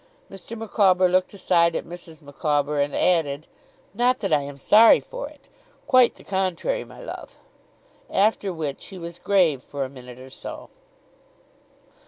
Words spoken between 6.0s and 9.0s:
the contrary, my love.' After which, he